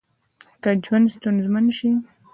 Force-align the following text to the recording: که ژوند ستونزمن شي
که 0.61 0.69
ژوند 0.85 1.05
ستونزمن 1.13 1.65
شي 1.77 1.89